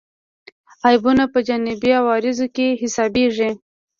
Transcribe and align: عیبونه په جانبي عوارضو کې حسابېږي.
عیبونه 0.85 1.23
په 1.33 1.39
جانبي 1.47 1.91
عوارضو 1.99 2.45
کې 2.55 2.67
حسابېږي. 2.81 3.49